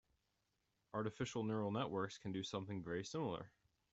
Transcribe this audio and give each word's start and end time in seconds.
Artificial 0.95 1.43
neural 1.43 1.69
networks 1.69 2.17
can 2.17 2.31
do 2.31 2.41
something 2.41 2.81
very 2.81 3.03
similar. 3.05 3.51